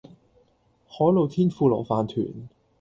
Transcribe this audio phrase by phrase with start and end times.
[0.87, 2.33] 海老天婦羅飯糰